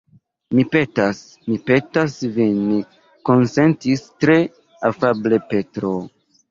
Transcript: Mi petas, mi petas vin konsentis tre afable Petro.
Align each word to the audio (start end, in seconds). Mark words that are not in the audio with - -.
Mi 0.59 0.63
petas, 0.75 1.19
mi 1.49 1.59
petas 1.67 2.17
vin 2.39 2.65
konsentis 3.31 4.05
tre 4.27 4.41
afable 4.95 5.45
Petro. 5.55 5.99